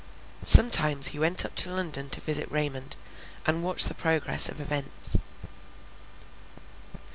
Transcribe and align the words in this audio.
Sometimes 0.43 1.09
he 1.09 1.19
went 1.19 1.45
up 1.45 1.53
to 1.53 1.69
London 1.71 2.09
to 2.09 2.21
visit 2.21 2.49
Raymond, 2.51 2.95
and 3.45 3.63
watch 3.63 3.83
the 3.83 3.93
progress 3.93 4.49
of 4.49 4.59
events. 4.59 5.17